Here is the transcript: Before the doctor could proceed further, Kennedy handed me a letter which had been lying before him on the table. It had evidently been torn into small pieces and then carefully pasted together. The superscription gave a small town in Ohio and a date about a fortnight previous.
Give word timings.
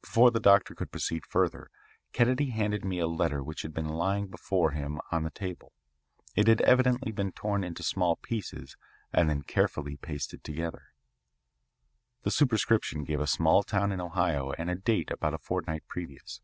Before 0.00 0.30
the 0.30 0.38
doctor 0.38 0.76
could 0.76 0.92
proceed 0.92 1.26
further, 1.26 1.72
Kennedy 2.12 2.50
handed 2.50 2.84
me 2.84 3.00
a 3.00 3.08
letter 3.08 3.42
which 3.42 3.62
had 3.62 3.74
been 3.74 3.88
lying 3.88 4.28
before 4.28 4.70
him 4.70 5.00
on 5.10 5.24
the 5.24 5.30
table. 5.30 5.72
It 6.36 6.46
had 6.46 6.60
evidently 6.60 7.10
been 7.10 7.32
torn 7.32 7.64
into 7.64 7.82
small 7.82 8.14
pieces 8.14 8.76
and 9.12 9.28
then 9.28 9.42
carefully 9.42 9.96
pasted 9.96 10.44
together. 10.44 10.92
The 12.22 12.30
superscription 12.30 13.02
gave 13.02 13.18
a 13.20 13.26
small 13.26 13.64
town 13.64 13.90
in 13.90 14.00
Ohio 14.00 14.52
and 14.52 14.70
a 14.70 14.76
date 14.76 15.10
about 15.10 15.34
a 15.34 15.38
fortnight 15.38 15.82
previous. 15.88 16.40